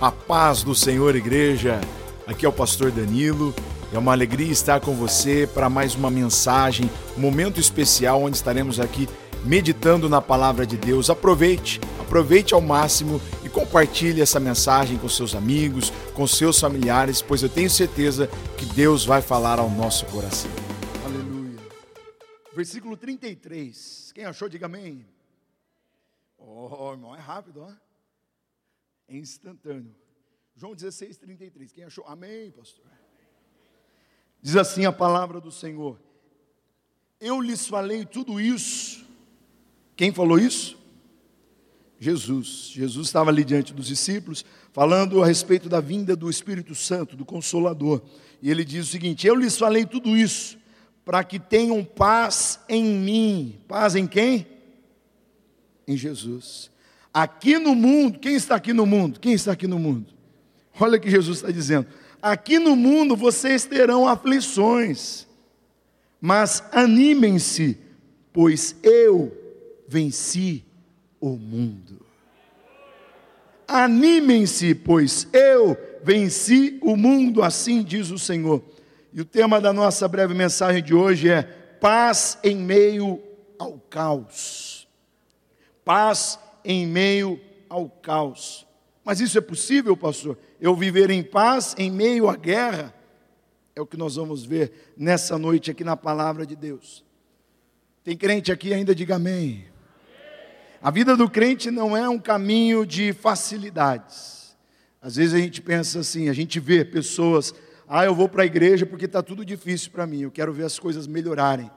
[0.00, 1.80] A paz do Senhor, igreja.
[2.24, 3.52] Aqui é o pastor Danilo.
[3.92, 8.78] É uma alegria estar com você para mais uma mensagem, um momento especial onde estaremos
[8.78, 9.08] aqui
[9.44, 11.10] meditando na palavra de Deus.
[11.10, 17.42] Aproveite, aproveite ao máximo e compartilhe essa mensagem com seus amigos, com seus familiares, pois
[17.42, 20.50] eu tenho certeza que Deus vai falar ao nosso coração.
[21.04, 21.58] Aleluia.
[22.54, 24.12] Versículo 33.
[24.14, 25.04] Quem achou, diga amém.
[26.38, 27.87] Oh, irmão, é rápido, ó.
[29.08, 29.94] É instantâneo.
[30.54, 31.72] João 16, 33.
[31.72, 32.04] Quem achou?
[32.06, 32.84] Amém, pastor.
[34.42, 35.98] Diz assim a palavra do Senhor:
[37.20, 39.06] Eu lhes falei tudo isso.
[39.96, 40.76] Quem falou isso?
[41.98, 42.70] Jesus.
[42.72, 47.24] Jesus estava ali diante dos discípulos, falando a respeito da vinda do Espírito Santo, do
[47.24, 48.02] Consolador.
[48.40, 50.58] E ele diz o seguinte: Eu lhes falei tudo isso
[51.04, 53.60] para que tenham paz em mim.
[53.66, 54.46] Paz em quem?
[55.86, 56.70] Em Jesus.
[57.12, 59.18] Aqui no mundo, quem está aqui no mundo?
[59.18, 60.12] Quem está aqui no mundo?
[60.78, 61.86] Olha o que Jesus está dizendo.
[62.20, 65.26] Aqui no mundo vocês terão aflições,
[66.20, 67.78] mas animem-se,
[68.32, 69.32] pois eu
[69.86, 70.64] venci
[71.20, 72.06] o mundo.
[73.66, 78.62] Animem-se, pois eu venci o mundo, assim diz o Senhor.
[79.12, 83.22] E o tema da nossa breve mensagem de hoje é paz em meio
[83.58, 84.88] ao caos.
[85.84, 88.66] Paz em meio ao caos.
[89.04, 90.38] Mas isso é possível, pastor?
[90.60, 92.94] Eu viver em paz em meio à guerra?
[93.74, 97.04] É o que nós vamos ver nessa noite aqui na palavra de Deus.
[98.04, 99.66] Tem crente aqui ainda, diga amém.
[100.80, 104.56] A vida do crente não é um caminho de facilidades.
[105.00, 107.54] Às vezes a gente pensa assim, a gente vê pessoas,
[107.88, 110.64] ah, eu vou para a igreja porque está tudo difícil para mim, eu quero ver
[110.64, 111.70] as coisas melhorarem.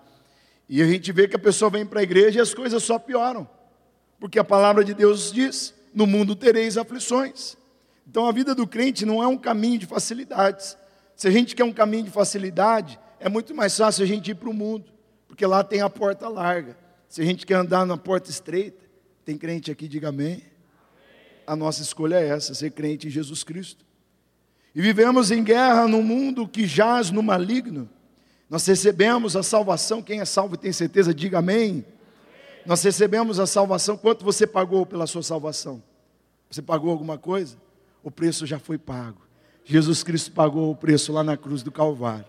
[0.68, 2.98] E a gente vê que a pessoa vem para a igreja e as coisas só
[2.98, 3.48] pioram.
[4.22, 7.58] Porque a palavra de Deus diz: no mundo tereis aflições.
[8.08, 10.78] Então a vida do crente não é um caminho de facilidades.
[11.16, 14.36] Se a gente quer um caminho de facilidade, é muito mais fácil a gente ir
[14.36, 14.86] para o mundo,
[15.28, 16.78] porque lá tem a porta larga.
[17.10, 18.86] Se a gente quer andar na porta estreita,
[19.26, 20.44] tem crente aqui, diga amém.
[21.48, 23.84] A nossa escolha é essa, ser crente em Jesus Cristo.
[24.76, 27.90] E vivemos em guerra num mundo que jaz no maligno.
[28.48, 31.84] Nós recebemos a salvação, quem é salvo tem certeza, diga amém.
[32.66, 33.98] Nós recebemos a salvação.
[33.98, 35.82] Quanto você pagou pela sua salvação?
[36.50, 37.58] Você pagou alguma coisa?
[38.04, 39.22] O preço já foi pago.
[39.64, 42.26] Jesus Cristo pagou o preço lá na cruz do Calvário.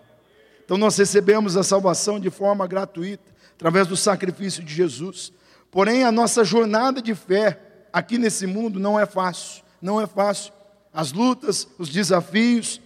[0.63, 5.33] Então nós recebemos a salvação de forma gratuita, através do sacrifício de Jesus.
[5.69, 7.59] Porém, a nossa jornada de fé
[7.91, 9.63] aqui nesse mundo não é fácil.
[9.81, 10.53] Não é fácil.
[10.93, 12.79] As lutas, os desafios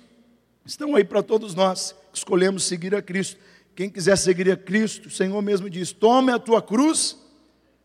[0.65, 3.37] estão aí para todos nós que escolhemos seguir a Cristo.
[3.75, 7.26] Quem quiser seguir a Cristo, o Senhor mesmo diz: tome a tua cruz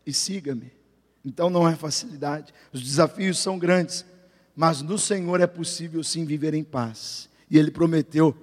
[0.05, 0.71] e siga-me.
[1.23, 4.05] Então não é facilidade, os desafios são grandes,
[4.55, 7.29] mas no Senhor é possível sim viver em paz.
[7.49, 8.35] E Ele prometeu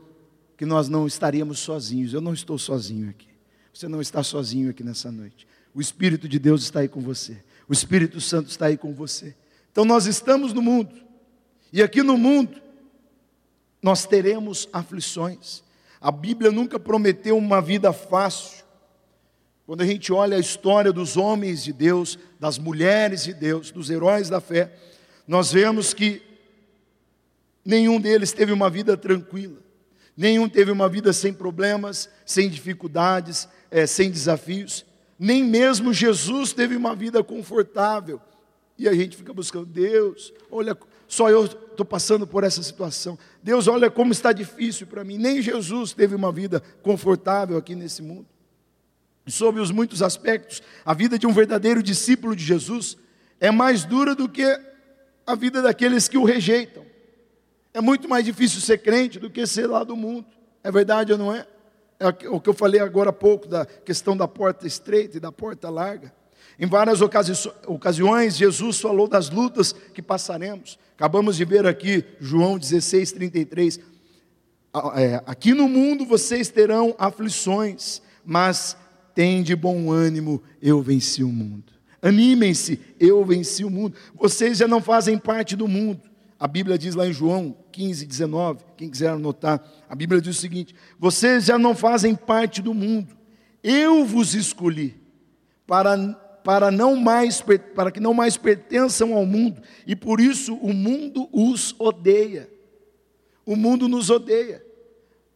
[0.60, 2.12] que nós não estaríamos sozinhos.
[2.12, 3.28] Eu não estou sozinho aqui.
[3.72, 5.46] Você não está sozinho aqui nessa noite.
[5.74, 7.42] O Espírito de Deus está aí com você.
[7.66, 9.34] O Espírito Santo está aí com você.
[9.72, 10.94] Então nós estamos no mundo.
[11.72, 12.60] E aqui no mundo
[13.82, 15.62] nós teremos aflições.
[15.98, 18.62] A Bíblia nunca prometeu uma vida fácil.
[19.70, 23.88] Quando a gente olha a história dos homens de Deus, das mulheres de Deus, dos
[23.88, 24.72] heróis da fé,
[25.28, 26.20] nós vemos que
[27.64, 29.58] nenhum deles teve uma vida tranquila,
[30.16, 34.84] nenhum teve uma vida sem problemas, sem dificuldades, é, sem desafios,
[35.16, 38.20] nem mesmo Jesus teve uma vida confortável.
[38.76, 40.76] E a gente fica buscando, Deus, olha,
[41.06, 43.16] só eu estou passando por essa situação.
[43.40, 45.16] Deus, olha como está difícil para mim.
[45.16, 48.26] Nem Jesus teve uma vida confortável aqui nesse mundo
[49.26, 52.96] sobre os muitos aspectos, a vida de um verdadeiro discípulo de Jesus
[53.38, 54.44] é mais dura do que
[55.26, 56.84] a vida daqueles que o rejeitam.
[57.72, 60.26] É muito mais difícil ser crente do que ser lá do mundo.
[60.62, 61.46] É verdade ou não é?
[61.98, 65.30] É o que eu falei agora há pouco da questão da porta estreita e da
[65.30, 66.12] porta larga.
[66.58, 70.78] Em várias ocasiões, Jesus falou das lutas que passaremos.
[70.96, 73.80] Acabamos de ver aqui João 16, 33.
[74.96, 78.76] É, aqui no mundo vocês terão aflições, mas
[79.20, 81.74] tem de bom ânimo, eu venci o mundo.
[82.00, 83.94] Animem-se, eu venci o mundo.
[84.14, 86.00] Vocês já não fazem parte do mundo.
[86.38, 90.40] A Bíblia diz lá em João 15, 19, quem quiser anotar, a Bíblia diz o
[90.40, 93.14] seguinte: vocês já não fazem parte do mundo.
[93.62, 94.96] Eu vos escolhi
[95.66, 95.98] para,
[96.42, 97.44] para, não mais,
[97.74, 102.48] para que não mais pertençam ao mundo, e por isso o mundo os odeia.
[103.44, 104.64] O mundo nos odeia.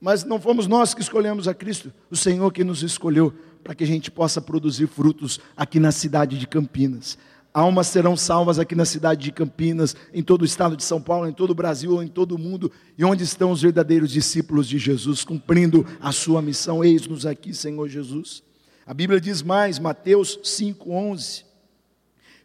[0.01, 3.33] Mas não fomos nós que escolhemos a Cristo, o Senhor que nos escolheu
[3.65, 7.17] para que a gente possa produzir frutos aqui na cidade de Campinas.
[7.53, 11.27] Almas serão salvas aqui na cidade de Campinas, em todo o estado de São Paulo,
[11.27, 14.77] em todo o Brasil, em todo o mundo, e onde estão os verdadeiros discípulos de
[14.77, 16.85] Jesus, cumprindo a sua missão.
[16.85, 18.43] Eis-nos aqui, Senhor Jesus.
[18.85, 21.45] A Bíblia diz mais, Mateus 5,11.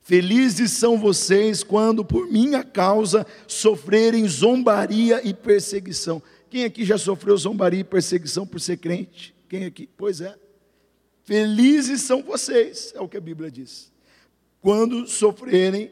[0.02, 6.22] Felizes são vocês quando por minha causa sofrerem zombaria e perseguição.
[6.50, 9.36] Quem aqui já sofreu zombaria e perseguição por ser crente?
[9.50, 9.90] Quem aqui?
[9.98, 10.36] Pois é.
[11.30, 13.92] Felizes são vocês, é o que a Bíblia diz.
[14.60, 15.92] Quando sofrerem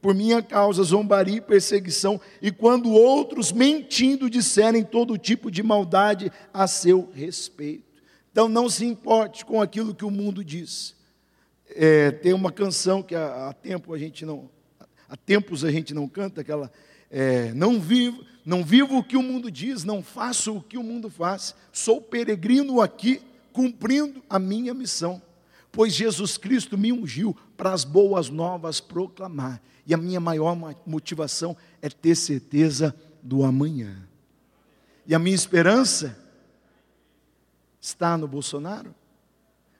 [0.00, 6.30] por minha causa zombaria e perseguição, e quando outros mentindo disserem todo tipo de maldade
[6.54, 8.00] a seu respeito.
[8.30, 10.94] Então não se importe com aquilo que o mundo diz.
[11.70, 14.48] É, tem uma canção que há, há, tempo a gente não,
[15.08, 16.70] há tempos a gente não canta, aquela
[17.10, 20.84] é, não vivo, não vivo o que o mundo diz, não faço o que o
[20.84, 23.20] mundo faz, sou peregrino aqui,
[23.58, 25.20] cumprindo a minha missão,
[25.72, 30.56] pois Jesus Cristo me ungiu para as boas novas proclamar, e a minha maior
[30.86, 34.08] motivação é ter certeza do amanhã.
[35.04, 36.16] E a minha esperança
[37.80, 38.94] está no Bolsonaro?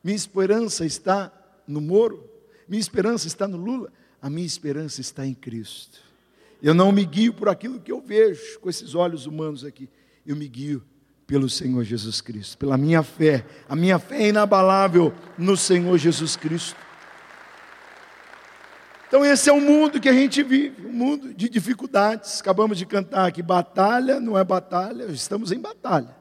[0.02, 1.32] Minha esperança está
[1.64, 2.28] no Moro,
[2.69, 6.00] minha esperança está no Lula, a minha esperança está em Cristo.
[6.60, 9.88] Eu não me guio por aquilo que eu vejo com esses olhos humanos aqui,
[10.26, 10.82] eu me guio
[11.28, 13.44] pelo Senhor Jesus Cristo, pela minha fé.
[13.69, 16.75] A minha fé é inabalável no Senhor Jesus Cristo.
[19.06, 22.40] Então, esse é o mundo que a gente vive, um mundo de dificuldades.
[22.40, 26.16] Acabamos de cantar aqui: batalha não é batalha, estamos em batalha.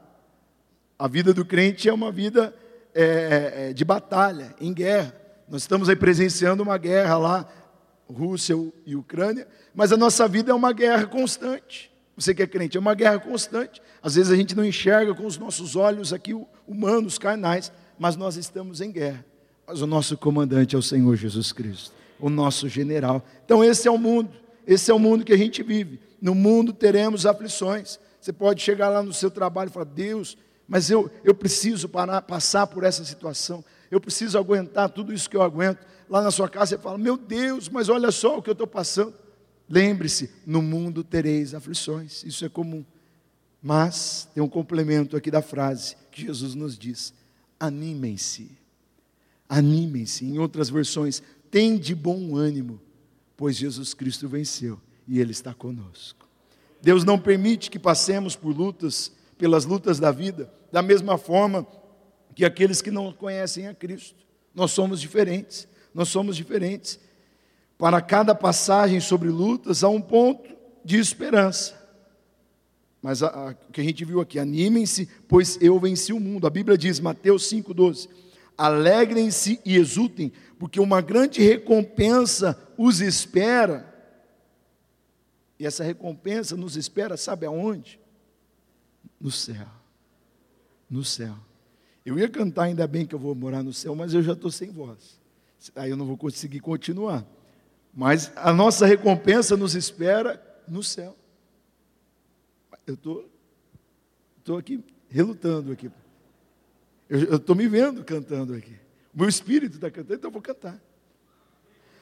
[0.99, 2.53] A vida do crente é uma vida
[2.93, 5.15] é, é de batalha, em guerra.
[5.47, 7.45] Nós estamos aí presenciando uma guerra lá,
[8.09, 8.55] Rússia
[8.85, 11.95] e Ucrânia, mas a nossa vida é uma guerra constante.
[12.17, 13.81] Você que é crente, é uma guerra constante.
[14.01, 16.33] Às vezes a gente não enxerga com os nossos olhos aqui
[16.67, 19.23] humanos, carnais, mas nós estamos em guerra.
[19.67, 23.23] Mas o nosso comandante é o Senhor Jesus Cristo, o nosso general.
[23.45, 24.31] Então esse é o mundo,
[24.65, 25.99] esse é o mundo que a gente vive.
[26.21, 27.99] No mundo teremos aflições.
[28.19, 30.37] Você pode chegar lá no seu trabalho e falar: Deus,
[30.67, 35.37] mas eu, eu preciso parar, passar por essa situação eu preciso aguentar tudo isso que
[35.37, 35.79] eu aguento.
[36.09, 38.67] Lá na sua casa você fala: Meu Deus, mas olha só o que eu estou
[38.67, 39.13] passando.
[39.69, 42.85] Lembre-se: no mundo tereis aflições, isso é comum.
[43.61, 47.13] Mas tem um complemento aqui da frase que Jesus nos diz:
[47.59, 48.51] animem-se,
[49.49, 50.25] animem-se.
[50.25, 52.79] Em outras versões, tem de bom ânimo,
[53.35, 56.27] pois Jesus Cristo venceu e Ele está conosco.
[56.81, 61.65] Deus não permite que passemos por lutas, pelas lutas da vida, da mesma forma
[62.35, 64.23] que aqueles que não conhecem a Cristo.
[64.53, 66.99] Nós somos diferentes, nós somos diferentes.
[67.77, 71.75] Para cada passagem sobre lutas, há um ponto de esperança.
[73.01, 76.47] Mas o que a gente viu aqui, animem-se, pois eu venci o mundo.
[76.47, 78.09] A Bíblia diz, Mateus 5,12:
[78.57, 83.93] Alegrem-se e exultem, porque uma grande recompensa os espera.
[85.59, 87.99] E essa recompensa nos espera, sabe aonde?
[89.19, 89.67] No céu.
[90.89, 91.35] No céu.
[92.05, 94.49] Eu ia cantar, ainda bem que eu vou morar no céu, mas eu já estou
[94.49, 95.19] sem voz.
[95.75, 97.25] Aí eu não vou conseguir continuar.
[97.97, 101.17] Mas a nossa recompensa nos espera no céu.
[102.85, 103.27] Eu estou
[104.43, 105.89] tô, aqui relutando aqui.
[107.09, 108.75] Eu estou me vendo cantando aqui.
[109.15, 110.79] O meu espírito está cantando, então eu vou cantar.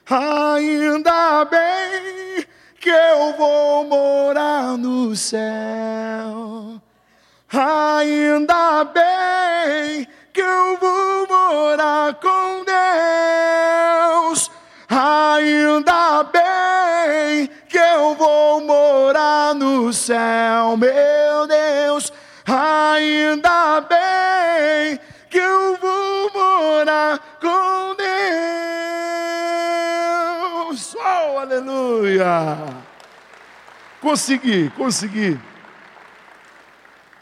[0.05, 2.45] Ainda bem
[2.77, 6.81] que eu vou morar no céu.
[7.47, 12.74] Ainda bem que eu vou morar com Deus.
[19.05, 22.11] Morar no céu, meu Deus.
[22.45, 27.95] Ainda bem que eu vou morar com
[30.71, 30.95] Deus.
[30.95, 32.57] Oh, aleluia!
[34.01, 35.39] Consegui, consegui.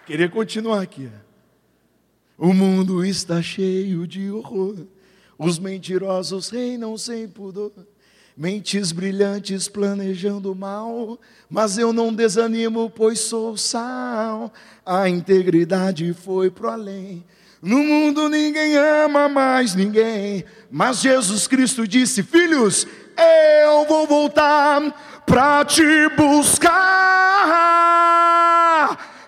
[0.05, 1.09] Queria continuar aqui.
[2.37, 4.87] O mundo está cheio de horror.
[5.37, 7.73] Os mentirosos reinam sem pudor.
[8.35, 14.51] Mentes brilhantes planejando mal, mas eu não desanimo, pois sou sal.
[14.83, 17.23] A integridade foi pro além.
[17.61, 22.87] No mundo ninguém ama mais ninguém, mas Jesus Cristo disse: Filhos,
[23.65, 25.83] eu vou voltar para te
[26.17, 26.73] buscar.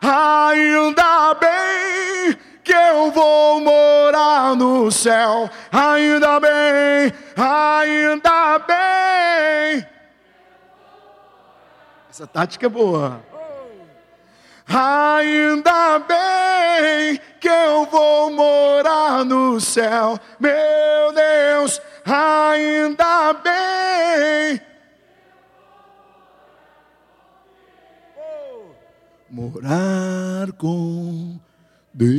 [0.02, 5.48] Ainda bem que eu vou morar no céu.
[5.72, 9.88] Ainda bem, ainda bem.
[12.10, 13.24] Essa tática é boa.
[14.68, 21.80] Ainda bem que eu vou morar no céu, meu Deus.
[22.04, 24.62] ainda bem.
[29.30, 31.40] Morar com
[31.98, 32.12] Deus.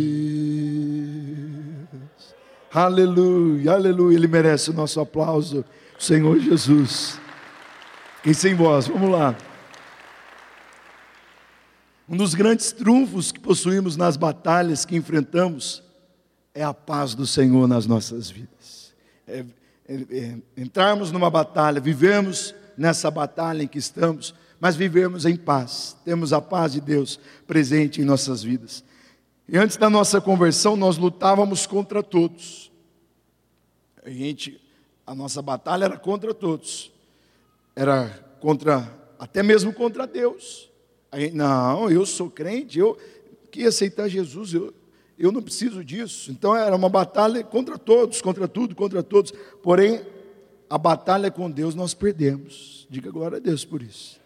[2.73, 4.17] Aleluia, aleluia.
[4.17, 5.63] Ele merece o nosso aplauso,
[5.99, 7.21] Senhor Jesus.
[8.17, 9.37] Fiquei sem voz, vamos lá.
[12.09, 15.83] Um dos grandes trunfos que possuímos nas batalhas que enfrentamos
[16.55, 18.95] é a paz do Senhor nas nossas vidas.
[19.29, 19.45] É,
[19.87, 25.97] é, é, entrarmos numa batalha, vivemos nessa batalha em que estamos, mas vivemos em paz,
[26.03, 28.83] temos a paz de Deus presente em nossas vidas.
[29.49, 32.73] E antes da nossa conversão, nós lutávamos contra todos.
[34.05, 34.61] A gente,
[35.07, 36.91] a nossa batalha era contra todos.
[37.75, 38.09] Era
[38.41, 40.69] contra, até mesmo contra Deus.
[41.13, 42.99] Aí, não, eu sou crente, eu
[43.57, 44.75] que aceitar Jesus, eu,
[45.19, 46.31] eu não preciso disso.
[46.31, 49.33] Então era uma batalha contra todos, contra tudo, contra todos.
[49.63, 50.05] Porém,
[50.69, 52.87] a batalha com Deus nós perdemos.
[52.91, 54.21] Diga glória a Deus por isso.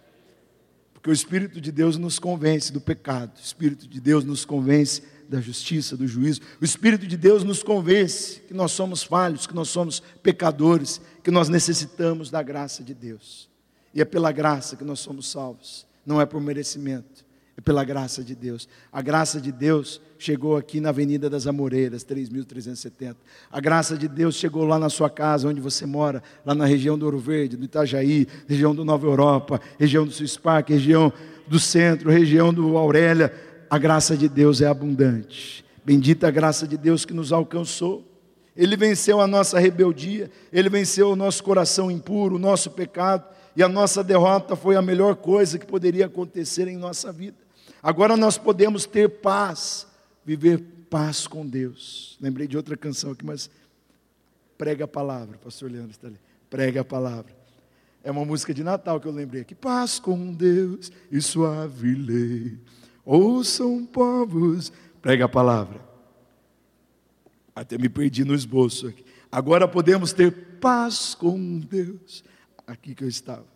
[1.01, 5.03] Porque o Espírito de Deus nos convence do pecado, o Espírito de Deus nos convence
[5.29, 6.41] da justiça, do juízo.
[6.61, 11.31] O Espírito de Deus nos convence que nós somos falhos, que nós somos pecadores, que
[11.31, 13.49] nós necessitamos da graça de Deus.
[13.95, 17.25] E é pela graça que nós somos salvos não é por merecimento,
[17.61, 18.69] é pela graça de Deus.
[18.91, 23.17] A graça de Deus chegou aqui na Avenida das Amoreiras, 3.370.
[23.51, 26.99] A graça de Deus chegou lá na sua casa, onde você mora, lá na região
[26.99, 31.13] do Ouro Verde, do Itajaí, região do Nova Europa, região do Swiss Park, região
[31.47, 33.33] do Centro, região do Aurélia.
[33.69, 35.65] A graça de Deus é abundante.
[35.85, 38.07] Bendita a graça de Deus que nos alcançou.
[38.57, 43.25] Ele venceu a nossa rebeldia, ele venceu o nosso coração impuro, o nosso pecado
[43.57, 47.37] e a nossa derrota foi a melhor coisa que poderia acontecer em nossa vida.
[47.83, 49.87] Agora nós podemos ter paz,
[50.25, 50.59] viver
[50.91, 52.19] paz com Deus.
[52.21, 53.51] Lembrei de outra canção aqui, mas
[54.59, 56.19] prega a palavra, pastor Leandro está ali.
[56.51, 57.41] Prega a palavra.
[58.03, 59.55] É uma música de Natal que eu lembrei aqui.
[59.55, 62.59] Paz com Deus e suave lei.
[63.05, 64.73] Ouçam povos.
[65.01, 65.81] Prega a palavra.
[67.55, 69.05] Até me perdi no esboço aqui.
[69.31, 72.25] Agora podemos ter paz com Deus
[72.67, 73.47] aqui que eu estava.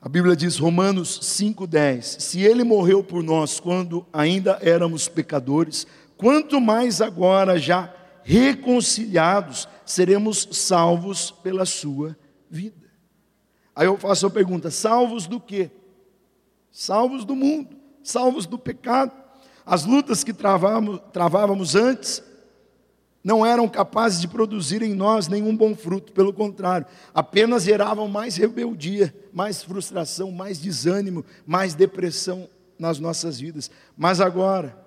[0.00, 5.86] A Bíblia diz, Romanos 5,10: Se ele morreu por nós quando ainda éramos pecadores,
[6.16, 12.16] quanto mais agora, já reconciliados, seremos salvos pela sua
[12.50, 12.90] vida.
[13.74, 15.70] Aí eu faço a pergunta: salvos do quê?
[16.70, 19.12] Salvos do mundo, salvos do pecado.
[19.64, 22.22] As lutas que travávamos, travávamos antes
[23.26, 28.36] não eram capazes de produzir em nós nenhum bom fruto, pelo contrário, apenas geravam mais
[28.36, 33.68] rebeldia, mais frustração, mais desânimo, mais depressão nas nossas vidas.
[33.96, 34.78] Mas agora,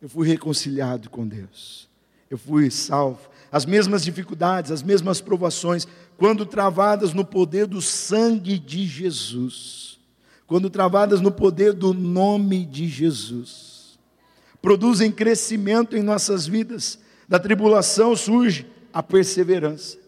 [0.00, 1.86] eu fui reconciliado com Deus,
[2.30, 3.28] eu fui salvo.
[3.52, 10.00] As mesmas dificuldades, as mesmas provações, quando travadas no poder do sangue de Jesus,
[10.46, 13.98] quando travadas no poder do nome de Jesus,
[14.62, 19.98] produzem crescimento em nossas vidas da tribulação surge a perseverança.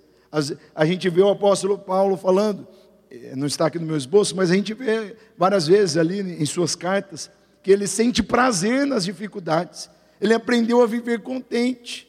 [0.75, 2.67] A gente vê o apóstolo Paulo falando,
[3.11, 6.45] eh, não está aqui no meu esboço, mas a gente vê várias vezes ali em
[6.45, 7.31] suas cartas,
[7.63, 9.91] que ele sente prazer nas dificuldades.
[10.21, 12.07] Ele aprendeu a viver contente,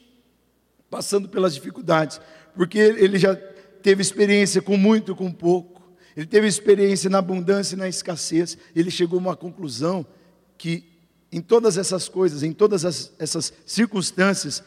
[0.90, 2.20] passando pelas dificuldades,
[2.54, 3.34] porque ele já
[3.82, 5.80] teve experiência com muito, com pouco.
[6.16, 8.58] Ele teve experiência na abundância e na escassez.
[8.74, 10.04] Ele chegou a uma conclusão
[10.58, 10.84] que
[11.32, 12.84] em todas essas coisas, em todas
[13.18, 14.62] essas circunstâncias,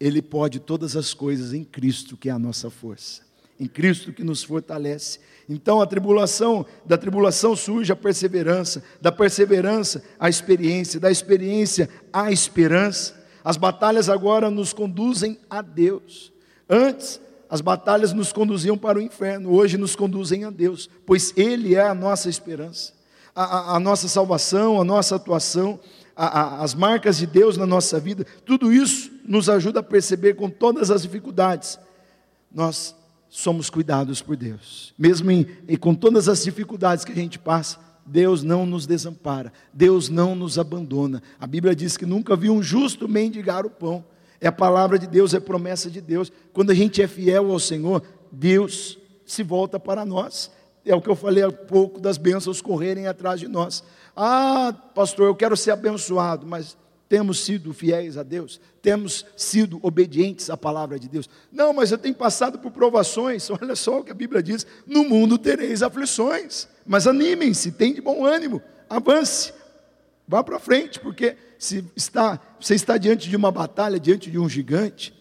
[0.00, 3.20] ele pode todas as coisas em Cristo, que é a nossa força.
[3.58, 5.18] Em Cristo que nos fortalece.
[5.46, 12.32] Então a tribulação, da tribulação surge a perseverança, da perseverança a experiência, da experiência a
[12.32, 13.22] esperança.
[13.44, 16.32] As batalhas agora nos conduzem a Deus.
[16.68, 21.74] Antes, as batalhas nos conduziam para o inferno, hoje nos conduzem a Deus, pois Ele
[21.74, 22.94] é a nossa esperança,
[23.34, 25.80] a, a, a nossa salvação, a nossa atuação
[26.20, 30.50] a, as marcas de Deus na nossa vida, tudo isso nos ajuda a perceber com
[30.50, 31.78] todas as dificuldades,
[32.52, 32.96] nós
[33.28, 37.78] somos cuidados por Deus, mesmo em, e com todas as dificuldades que a gente passa,
[38.04, 41.22] Deus não nos desampara, Deus não nos abandona.
[41.38, 44.04] A Bíblia diz que nunca viu um justo mendigar o pão.
[44.40, 46.32] É a palavra de Deus, é a promessa de Deus.
[46.52, 50.50] Quando a gente é fiel ao Senhor, Deus se volta para nós.
[50.84, 53.84] É o que eu falei há pouco das bênçãos correrem atrás de nós.
[54.16, 56.76] Ah, pastor, eu quero ser abençoado, mas
[57.10, 61.28] temos sido fiéis a Deus, temos sido obedientes à palavra de Deus.
[61.50, 63.50] Não, mas eu tenho passado por provações.
[63.60, 68.00] Olha só o que a Bíblia diz: no mundo tereis aflições, mas animem-se, tem de
[68.00, 69.52] bom ânimo, avance,
[70.26, 74.48] vá para frente, porque se está, você está diante de uma batalha, diante de um
[74.48, 75.12] gigante,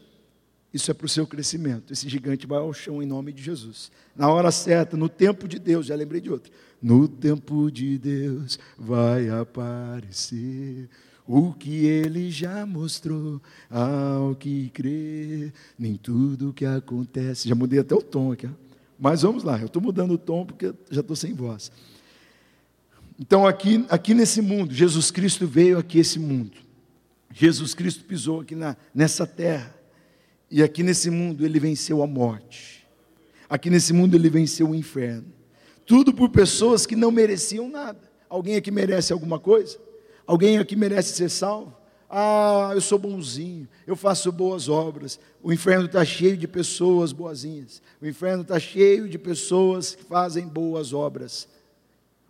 [0.72, 1.91] Isso é para o seu crescimento.
[1.91, 3.91] Esse gigante vai ao chão em nome de Jesus.
[4.15, 6.53] Na hora certa, no tempo de Deus, já lembrei de outra.
[6.79, 10.88] No tempo de Deus vai aparecer
[11.31, 15.53] o que ele já mostrou ao que crê.
[15.77, 17.48] Nem tudo que acontece.
[17.48, 18.50] Já mudei até o tom aqui.
[19.00, 21.71] Mas vamos lá, eu estou mudando o tom porque já estou sem voz.
[23.19, 26.57] Então, aqui, aqui nesse mundo, Jesus Cristo veio aqui esse mundo.
[27.31, 29.75] Jesus Cristo pisou aqui na, nessa terra.
[30.50, 32.88] E aqui nesse mundo ele venceu a morte.
[33.48, 35.31] Aqui nesse mundo ele venceu o inferno.
[35.86, 38.00] Tudo por pessoas que não mereciam nada.
[38.27, 39.77] Alguém aqui merece alguma coisa?
[40.29, 41.75] Alguém aqui merece ser salvo?
[42.07, 45.19] Ah, eu sou bonzinho, eu faço boas obras.
[45.41, 47.81] O inferno está cheio de pessoas boazinhas.
[48.00, 51.48] O inferno está cheio de pessoas que fazem boas obras.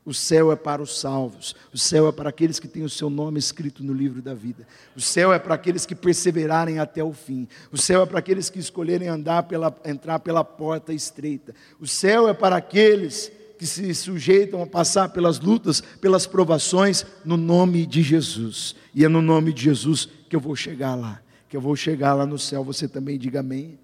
[0.06, 3.10] O céu é para os salvos, o céu é para aqueles que têm o seu
[3.10, 4.65] nome escrito no livro da vida,
[4.96, 8.50] o céu é para aqueles que perseverarem até o fim, o céu é para aqueles
[8.50, 13.94] que escolherem andar pela, entrar pela porta estreita, o céu é para aqueles que se
[13.94, 19.51] sujeitam a passar pelas lutas, pelas provações, no nome de Jesus, e é no nome
[19.51, 22.88] de Jesus que eu vou chegar lá, que eu vou chegar lá no céu, você
[22.88, 23.78] também diga amém.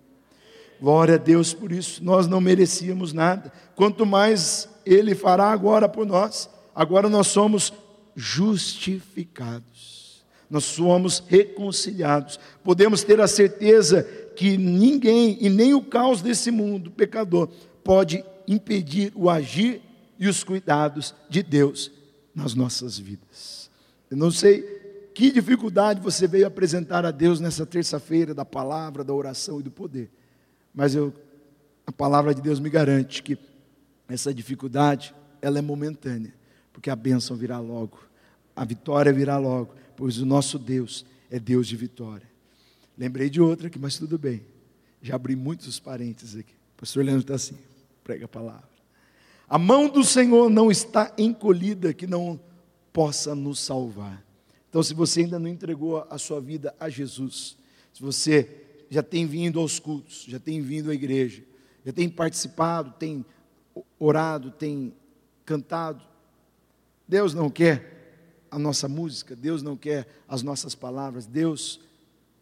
[0.80, 6.06] Glória a Deus por isso, nós não merecíamos nada, quanto mais ele fará agora por
[6.06, 6.50] nós.
[6.74, 7.74] Agora nós somos
[8.16, 12.40] justificados, nós somos reconciliados.
[12.64, 14.04] Podemos ter a certeza
[14.38, 17.50] que ninguém e nem o caos desse mundo pecador
[17.84, 19.82] pode impedir o agir
[20.20, 21.92] e os cuidados de Deus
[22.34, 23.70] nas nossas vidas.
[24.10, 29.14] Eu não sei que dificuldade você veio apresentar a Deus nessa terça-feira da palavra, da
[29.14, 30.10] oração e do poder,
[30.74, 31.14] mas eu,
[31.88, 33.38] a palavra de Deus me garante que
[34.08, 36.34] essa dificuldade, ela é momentânea,
[36.74, 38.00] porque a bênção virá logo,
[38.56, 42.28] a vitória virá logo, pois o nosso Deus é Deus de vitória.
[42.98, 44.42] Lembrei de outra aqui, mas tudo bem.
[45.02, 46.54] Já abri muitos parênteses aqui.
[46.76, 47.58] O pastor Leandro está assim,
[48.06, 48.70] prega a palavra.
[49.50, 52.40] A mão do Senhor não está encolhida que não
[52.94, 54.24] possa nos salvar.
[54.70, 57.58] Então, se você ainda não entregou a sua vida a Jesus,
[57.92, 61.44] se você já tem vindo aos cultos, já tem vindo à igreja,
[61.84, 63.26] já tem participado, tem
[64.00, 64.94] orado, tem
[65.44, 66.06] cantado.
[67.08, 71.80] Deus não quer a nossa música, Deus não quer as nossas palavras, Deus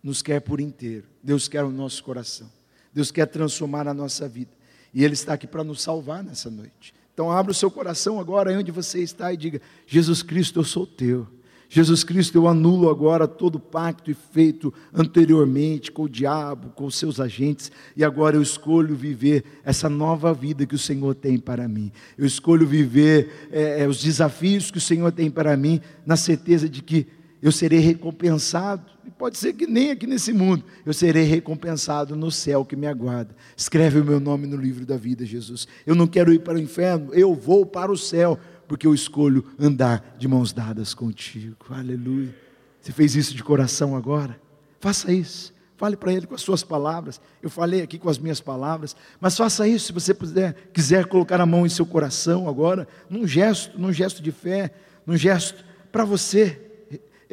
[0.01, 2.51] nos quer por inteiro, Deus quer o nosso coração,
[2.93, 4.51] Deus quer transformar a nossa vida,
[4.93, 6.93] e Ele está aqui para nos salvar nessa noite.
[7.13, 10.85] Então, abra o seu coração agora, onde você está, e diga: Jesus Cristo, eu sou
[10.85, 11.27] teu.
[11.69, 17.19] Jesus Cristo, eu anulo agora todo pacto feito anteriormente com o diabo, com os seus
[17.19, 21.91] agentes, e agora eu escolho viver essa nova vida que o Senhor tem para mim.
[22.15, 26.83] Eu escolho viver é, os desafios que o Senhor tem para mim, na certeza de
[26.83, 27.07] que
[27.43, 28.89] eu serei recompensado.
[29.05, 32.87] E pode ser que nem aqui nesse mundo, eu serei recompensado no céu que me
[32.87, 33.35] aguarda.
[33.55, 35.67] Escreve o meu nome no livro da vida, Jesus.
[35.85, 39.43] Eu não quero ir para o inferno, eu vou para o céu porque eu escolho
[39.59, 41.57] andar de mãos dadas contigo.
[41.69, 42.33] Aleluia.
[42.79, 44.39] Você fez isso de coração agora?
[44.79, 45.53] Faça isso.
[45.75, 47.19] Fale para ele com as suas palavras.
[47.41, 51.41] Eu falei aqui com as minhas palavras, mas faça isso se você puder, quiser colocar
[51.41, 54.73] a mão em seu coração agora, num gesto, num gesto de fé,
[55.05, 56.72] num gesto para você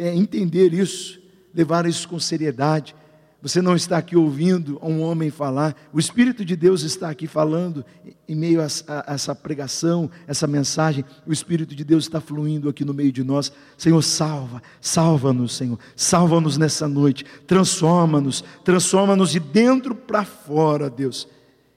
[0.00, 1.20] é, entender isso,
[1.54, 2.94] levar isso com seriedade
[3.42, 7.84] você não está aqui ouvindo um homem falar, o Espírito de Deus está aqui falando
[8.28, 11.04] em meio a, a, a, essa pregação, essa mensagem.
[11.26, 13.50] O Espírito de Deus está fluindo aqui no meio de nós.
[13.78, 21.26] Senhor, salva, salva-nos, Senhor, salva-nos nessa noite, transforma-nos, transforma-nos de dentro para fora, Deus,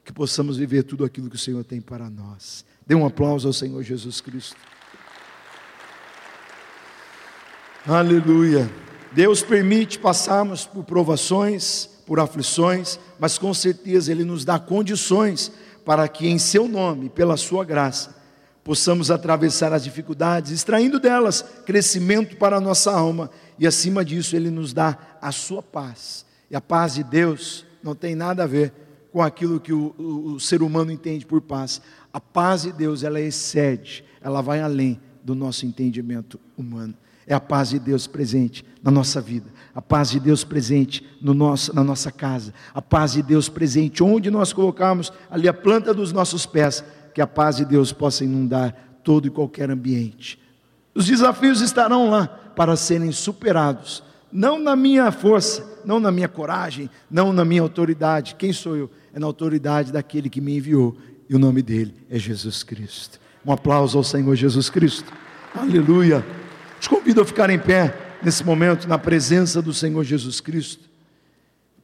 [0.03, 2.65] que possamos viver tudo aquilo que o Senhor tem para nós.
[2.85, 4.57] Dê um aplauso ao Senhor Jesus Cristo.
[7.85, 8.71] Aleluia.
[9.11, 15.51] Deus permite passarmos por provações, por aflições, mas com certeza Ele nos dá condições
[15.83, 18.15] para que, em Seu nome, pela Sua graça,
[18.63, 24.49] possamos atravessar as dificuldades, extraindo delas crescimento para a nossa alma, e acima disso, Ele
[24.49, 26.25] nos dá a Sua paz.
[26.49, 28.71] E a paz de Deus não tem nada a ver
[29.11, 31.81] com aquilo que o, o, o ser humano entende por paz.
[32.13, 36.95] A paz de Deus, ela excede, ela vai além do nosso entendimento humano.
[37.25, 41.33] É a paz de Deus presente na nossa vida, a paz de Deus presente no
[41.33, 45.93] nosso, na nossa casa, a paz de Deus presente onde nós colocarmos ali a planta
[45.93, 46.83] dos nossos pés,
[47.13, 50.37] que a paz de Deus possa inundar todo e qualquer ambiente.
[50.93, 56.89] Os desafios estarão lá para serem superados, não na minha força, não na minha coragem,
[57.09, 58.35] não na minha autoridade.
[58.35, 58.91] Quem sou eu?
[59.13, 60.97] É na autoridade daquele que me enviou,
[61.29, 63.19] e o nome dele é Jesus Cristo.
[63.45, 65.11] Um aplauso ao Senhor Jesus Cristo.
[65.55, 66.25] Aleluia.
[66.87, 67.93] Convido a ficar em pé
[68.23, 70.89] nesse momento, na presença do Senhor Jesus Cristo.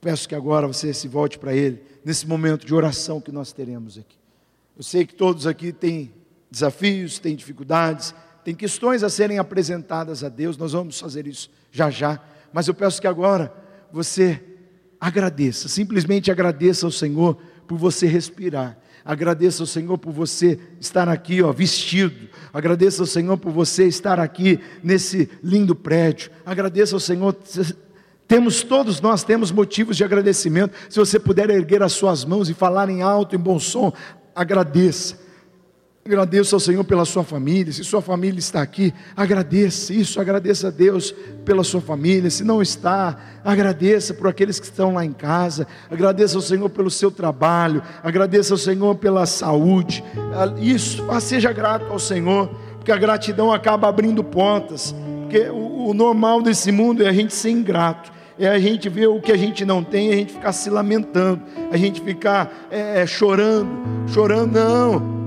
[0.02, 3.98] peço que agora você se volte para Ele, nesse momento de oração que nós teremos
[3.98, 4.18] aqui.
[4.78, 6.14] Eu sei que todos aqui têm
[6.50, 11.90] desafios, têm dificuldades, têm questões a serem apresentadas a Deus, nós vamos fazer isso já
[11.90, 12.20] já,
[12.54, 13.54] mas eu peço que agora
[13.92, 14.42] você
[15.00, 17.38] agradeça, simplesmente agradeça ao Senhor
[17.70, 18.76] por você respirar.
[19.06, 22.28] Agradeça ao Senhor por você estar aqui, ó, vestido.
[22.52, 26.32] Agradeça ao Senhor por você estar aqui nesse lindo prédio.
[26.44, 27.38] Agradeça ao Senhor
[28.28, 30.76] temos todos nós temos motivos de agradecimento.
[30.90, 33.94] Se você puder erguer as suas mãos e falar em alto, em bom som,
[34.36, 35.20] agradeça.
[36.10, 37.72] Agradeça ao Senhor pela sua família.
[37.72, 41.14] Se sua família está aqui, agradeça isso, agradeça a Deus
[41.46, 42.32] pela sua família.
[42.32, 45.68] Se não está, agradeça por aqueles que estão lá em casa.
[45.88, 47.84] Agradeça ao Senhor pelo seu trabalho.
[48.04, 50.04] Agradeça ao Senhor pela saúde.
[50.60, 54.96] Isso, seja grato ao Senhor, porque a gratidão acaba abrindo portas.
[55.22, 59.08] Porque o, o normal desse mundo é a gente ser ingrato é a gente ver
[59.08, 63.02] o que a gente não tem, a gente ficar se lamentando, a gente ficar é,
[63.02, 63.70] é chorando,
[64.08, 65.19] chorando, não.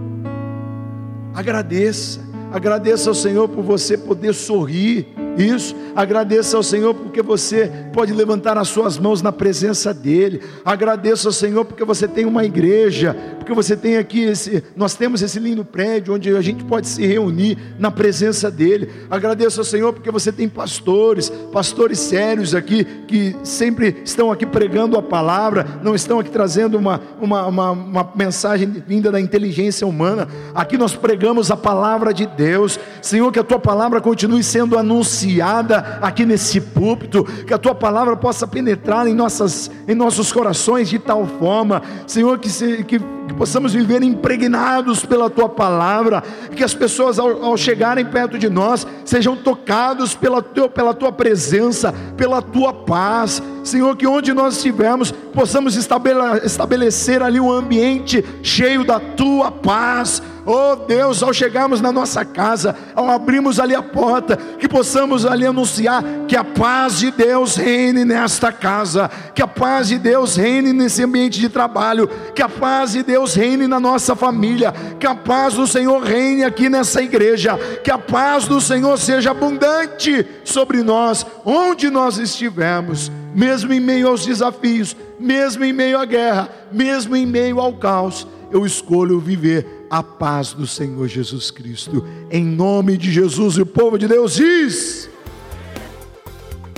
[1.35, 2.21] Agradeça,
[2.53, 8.57] agradeça ao Senhor por você poder sorrir, isso, agradeça ao Senhor porque você pode levantar
[8.59, 10.41] as suas mãos na presença dEle.
[10.65, 15.23] Agradeça ao Senhor porque você tem uma igreja, porque você tem aqui esse, nós temos
[15.23, 18.89] esse lindo prédio onde a gente pode se reunir na presença dEle.
[19.11, 24.97] Agradeça ao Senhor porque você tem pastores, pastores sérios aqui, que sempre estão aqui pregando
[24.97, 30.29] a palavra, não estão aqui trazendo uma, uma, uma, uma mensagem vinda da inteligência humana.
[30.55, 32.79] Aqui nós pregamos a palavra de Deus.
[33.01, 38.17] Senhor, que a tua palavra continue sendo anunciada aqui nesse púlpito, que a tua palavra
[38.17, 43.35] possa penetrar em, nossas, em nossos corações de tal forma, Senhor, que, se, que, que
[43.35, 46.23] possamos viver impregnados pela tua palavra,
[46.55, 51.13] que as pessoas ao, ao chegarem perto de nós sejam tocados pela, teu, pela tua
[51.13, 58.85] presença, pela tua paz, Senhor, que onde nós estivermos, possamos estabelecer ali um ambiente cheio
[58.85, 64.37] da tua paz, Oh Deus, ao chegarmos na nossa casa, ao abrirmos ali a porta,
[64.37, 69.89] que possamos ali anunciar que a paz de Deus reine nesta casa, que a paz
[69.89, 74.17] de Deus reine nesse ambiente de trabalho, que a paz de Deus reine na nossa
[74.17, 78.99] família, que a paz do Senhor reine aqui nessa igreja, que a paz do Senhor
[78.99, 85.99] seja abundante sobre nós, onde nós estivermos, mesmo em meio aos desafios, mesmo em meio
[85.99, 91.51] à guerra, mesmo em meio ao caos, eu escolho viver a paz do Senhor Jesus
[91.51, 92.03] Cristo.
[92.31, 95.11] Em nome de Jesus, e o povo de Deus diz.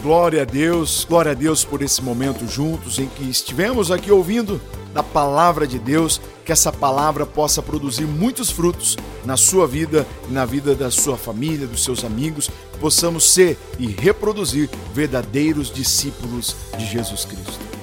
[0.02, 4.60] Glória a Deus, glória a Deus por esse momento juntos em que estivemos aqui ouvindo
[4.92, 10.32] da palavra de Deus, que essa palavra possa produzir muitos frutos na sua vida e
[10.32, 12.50] na vida da sua família, dos seus amigos,
[12.80, 17.73] possamos ser e reproduzir verdadeiros discípulos de Jesus Cristo.